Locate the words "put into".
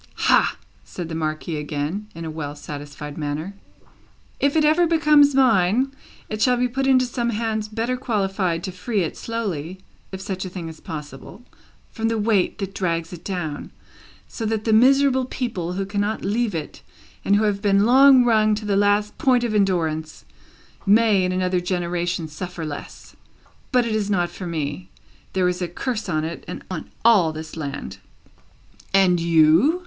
6.67-7.05